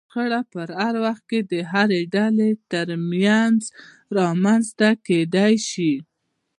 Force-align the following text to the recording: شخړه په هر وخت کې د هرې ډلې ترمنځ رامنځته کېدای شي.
شخړه 0.09 0.39
په 0.51 0.59
هر 0.85 0.95
وخت 1.05 1.23
کې 1.29 1.39
د 1.51 1.53
هرې 1.71 2.01
ډلې 2.15 2.49
ترمنځ 2.71 3.59
رامنځته 4.17 4.87
کېدای 5.07 5.53
شي. 5.69 5.93